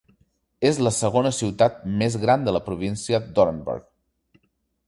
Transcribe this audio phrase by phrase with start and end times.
[0.69, 3.91] És la segona ciutat més gran de la província d'Orenburg.